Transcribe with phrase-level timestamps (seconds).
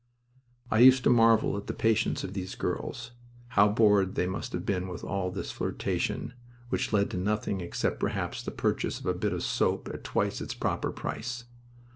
[0.71, 3.11] I used to marvel at the patience of these girls.
[3.49, 6.33] How bored they must have been with all this flirtation,
[6.69, 10.41] which led to nothing except, perhaps, the purchase of a bit of soap at twice
[10.41, 11.43] its proper price!